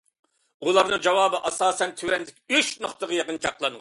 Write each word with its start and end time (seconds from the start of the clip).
ئۇلارنىڭ 0.69 1.03
جاۋابى 1.07 1.41
ئاساسەن 1.49 1.93
تۆۋەندىكى 2.01 2.57
ئۈچ 2.59 2.73
نۇقتىغا 2.87 3.19
يىغىنچاقلانغان. 3.19 3.69